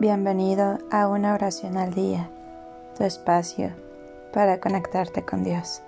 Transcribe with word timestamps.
Bienvenido 0.00 0.78
a 0.90 1.08
una 1.08 1.34
oración 1.34 1.76
al 1.76 1.92
día, 1.92 2.30
tu 2.96 3.04
espacio 3.04 3.70
para 4.32 4.58
conectarte 4.58 5.26
con 5.26 5.44
Dios. 5.44 5.82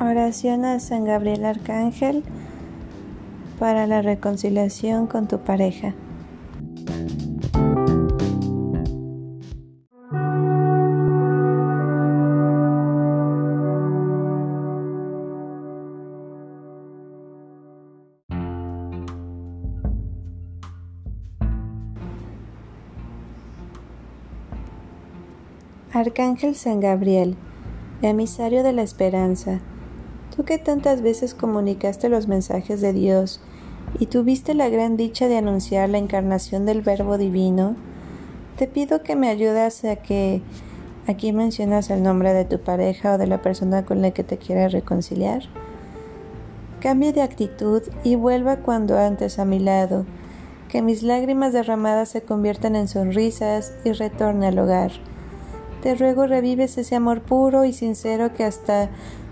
Oración 0.00 0.64
a 0.64 0.80
San 0.80 1.04
Gabriel 1.04 1.44
Arcángel 1.44 2.24
para 3.64 3.86
la 3.86 4.02
reconciliación 4.02 5.06
con 5.06 5.26
tu 5.26 5.38
pareja. 5.38 5.94
Arcángel 25.90 26.54
San 26.54 26.80
Gabriel, 26.80 27.34
emisario 28.02 28.62
de 28.62 28.74
la 28.74 28.82
esperanza, 28.82 29.62
Tú 30.34 30.44
que 30.44 30.58
tantas 30.58 31.00
veces 31.00 31.32
comunicaste 31.32 32.08
los 32.08 32.26
mensajes 32.26 32.80
de 32.80 32.92
Dios 32.92 33.40
y 33.98 34.06
tuviste 34.06 34.54
la 34.54 34.68
gran 34.68 34.96
dicha 34.96 35.28
de 35.28 35.36
anunciar 35.36 35.88
la 35.88 35.98
encarnación 35.98 36.66
del 36.66 36.82
Verbo 36.82 37.18
Divino, 37.18 37.76
te 38.56 38.66
pido 38.66 39.02
que 39.02 39.16
me 39.16 39.28
ayudas 39.28 39.84
a 39.84 39.96
que 39.96 40.42
aquí 41.06 41.32
mencionas 41.32 41.90
el 41.90 42.02
nombre 42.02 42.32
de 42.32 42.44
tu 42.44 42.60
pareja 42.60 43.14
o 43.14 43.18
de 43.18 43.26
la 43.26 43.42
persona 43.42 43.84
con 43.84 44.02
la 44.02 44.12
que 44.12 44.24
te 44.24 44.38
quieras 44.38 44.72
reconciliar. 44.72 45.42
Cambie 46.80 47.12
de 47.12 47.22
actitud 47.22 47.82
y 48.02 48.14
vuelva 48.14 48.56
cuando 48.56 48.98
antes 48.98 49.38
a 49.38 49.44
mi 49.44 49.58
lado, 49.58 50.04
que 50.68 50.82
mis 50.82 51.02
lágrimas 51.02 51.52
derramadas 51.52 52.08
se 52.08 52.22
conviertan 52.22 52.76
en 52.76 52.88
sonrisas 52.88 53.72
y 53.84 53.92
retorne 53.92 54.48
al 54.48 54.58
hogar. 54.58 54.92
Te 55.82 55.94
ruego 55.94 56.26
revives 56.26 56.78
ese 56.78 56.96
amor 56.96 57.22
puro 57.22 57.64
y 57.64 57.72
sincero 57.72 58.32
que 58.34 58.44
hasta 58.44 58.90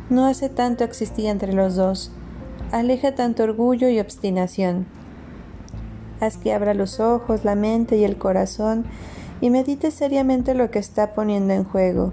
no 0.09 0.27
hace 0.27 0.49
tanto 0.49 0.85
existía 0.85 1.31
entre 1.31 1.53
los 1.53 1.75
dos. 1.75 2.13
Aleja 2.73 3.15
tanto 3.15 3.45
orgullo 3.45 3.89
y 3.89 4.01
obstinación. 4.01 4.87
Haz 6.21 6.39
que 6.39 6.53
abra 6.53 6.73
los 6.73 6.99
ojos, 7.01 7.45
la 7.45 7.55
mente 7.55 7.99
y 7.99 8.05
el 8.05 8.17
corazón 8.17 8.87
y 9.41 9.51
medite 9.51 9.91
seriamente 9.91 10.55
lo 10.55 10.71
que 10.71 10.79
está 10.79 11.13
poniendo 11.13 11.53
en 11.53 11.65
juego. 11.65 12.13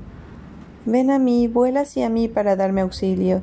Ven 0.86 1.12
a 1.12 1.18
mí, 1.18 1.48
vuela 1.48 1.82
hacia 1.82 2.10
mí 2.10 2.28
para 2.28 2.56
darme 2.56 2.82
auxilio. 2.82 3.42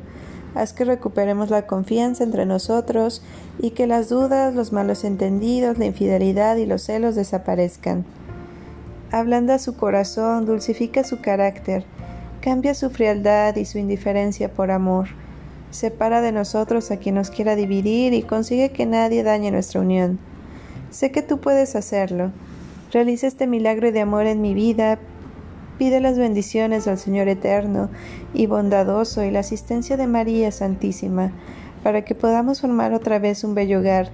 Haz 0.54 0.72
que 0.72 0.84
recuperemos 0.84 1.50
la 1.50 1.66
confianza 1.66 2.22
entre 2.22 2.46
nosotros 2.46 3.22
y 3.58 3.70
que 3.70 3.86
las 3.86 4.08
dudas, 4.08 4.54
los 4.54 4.72
malos 4.72 5.02
entendidos, 5.02 5.78
la 5.78 5.86
infidelidad 5.86 6.56
y 6.56 6.66
los 6.66 6.82
celos 6.82 7.14
desaparezcan. 7.14 8.04
Ablanda 9.10 9.58
su 9.58 9.74
corazón, 9.76 10.46
dulcifica 10.46 11.02
su 11.02 11.20
carácter, 11.20 11.84
Cambia 12.46 12.74
su 12.74 12.90
frialdad 12.90 13.56
y 13.56 13.64
su 13.64 13.78
indiferencia 13.78 14.52
por 14.52 14.70
amor. 14.70 15.08
Separa 15.76 16.22
de 16.22 16.32
nosotros 16.32 16.90
a 16.90 16.96
quien 16.96 17.16
nos 17.16 17.28
quiera 17.28 17.54
dividir 17.54 18.14
y 18.14 18.22
consigue 18.22 18.70
que 18.70 18.86
nadie 18.86 19.22
dañe 19.22 19.50
nuestra 19.50 19.82
unión. 19.82 20.18
Sé 20.88 21.12
que 21.12 21.20
tú 21.20 21.38
puedes 21.38 21.76
hacerlo. 21.76 22.32
Realiza 22.92 23.26
este 23.26 23.46
milagro 23.46 23.92
de 23.92 24.00
amor 24.00 24.24
en 24.24 24.40
mi 24.40 24.54
vida. 24.54 24.98
Pide 25.76 26.00
las 26.00 26.18
bendiciones 26.18 26.88
al 26.88 26.96
Señor 26.96 27.28
eterno 27.28 27.90
y 28.32 28.46
bondadoso 28.46 29.22
y 29.22 29.30
la 29.30 29.40
asistencia 29.40 29.98
de 29.98 30.06
María 30.06 30.50
Santísima 30.50 31.32
para 31.82 32.06
que 32.06 32.14
podamos 32.14 32.62
formar 32.62 32.94
otra 32.94 33.18
vez 33.18 33.44
un 33.44 33.54
bello 33.54 33.80
hogar 33.80 34.08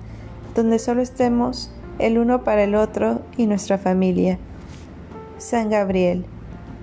donde 0.56 0.81
solo 0.81 1.00
estemos 1.00 1.70
el 2.00 2.19
uno 2.19 2.42
para 2.42 2.64
el 2.64 2.75
otro 2.75 3.22
y 3.37 3.47
nuestra 3.47 3.78
familia. 3.78 4.37
San 5.38 5.70
Gabriel, 5.70 6.26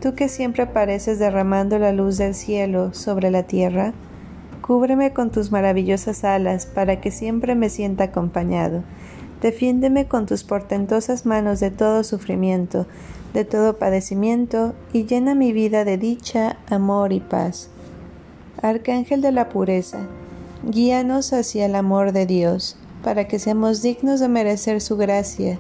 tú 0.02 0.16
que 0.16 0.30
siempre 0.30 0.64
apareces 0.64 1.20
derramando 1.20 1.80
la 1.80 1.92
luz 1.92 2.18
del 2.18 2.34
cielo 2.34 2.94
sobre 2.94 3.30
la 3.30 3.44
tierra, 3.44 3.94
cúbreme 4.70 5.14
con 5.14 5.32
tus 5.32 5.52
maravillosas 5.52 6.24
alas 6.24 6.68
para 6.68 7.02
que 7.02 7.10
siempre 7.10 7.56
me 7.56 7.70
sienta 7.70 8.04
acompañado. 8.04 8.84
Defiéndeme 9.42 10.08
con 10.08 10.28
tus 10.28 10.44
portentosas 10.44 11.26
manos 11.26 11.60
de 11.60 11.72
todo 11.72 12.04
sufrimiento, 12.04 12.86
de 13.34 13.46
todo 13.46 13.80
padecimiento, 13.80 14.76
y 14.94 15.08
llena 15.08 15.34
mi 15.34 15.54
vida 15.54 15.86
de 15.86 15.98
dicha, 15.98 16.58
amor 16.70 17.14
y 17.14 17.20
paz. 17.20 17.70
Arcángel 18.62 19.22
de 19.22 19.32
la 19.32 19.50
pureza, 19.50 20.02
guíanos 20.64 21.34
hacia 21.34 21.66
el 21.66 21.74
amor 21.74 22.12
de 22.12 22.28
Dios, 22.28 22.78
para 23.04 23.28
que 23.28 23.40
seamos 23.40 23.82
dignos 23.82 24.20
de 24.20 24.28
merecer 24.28 24.82
su 24.82 24.98
gracia. 24.98 25.58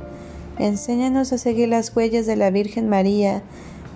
Enséñanos 0.59 1.33
a 1.33 1.39
seguir 1.39 1.69
las 1.69 1.95
huellas 1.97 2.27
de 2.27 2.35
la 2.35 2.51
Virgen 2.51 2.87
María, 2.89 3.41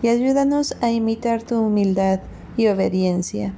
y 0.02 0.08
ayúdanos 0.08 0.76
a 0.82 0.90
imitar 0.90 1.44
tu 1.44 1.60
humildad 1.60 2.20
y 2.58 2.66
obediencia. 2.66 3.54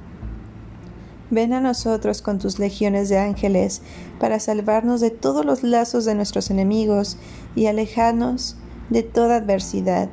Ven 1.30 1.52
a 1.52 1.60
nosotros 1.60 2.22
con 2.22 2.38
tus 2.38 2.58
legiones 2.58 3.08
de 3.08 3.18
ángeles 3.18 3.82
para 4.20 4.38
salvarnos 4.38 5.00
de 5.00 5.10
todos 5.10 5.44
los 5.44 5.62
lazos 5.62 6.04
de 6.04 6.14
nuestros 6.14 6.50
enemigos 6.50 7.16
y 7.56 7.66
alejarnos 7.66 8.56
de 8.90 9.02
toda 9.02 9.36
adversidad, 9.36 10.08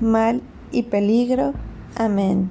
mal 0.00 0.42
y 0.70 0.84
peligro. 0.84 1.54
Amén. 1.96 2.50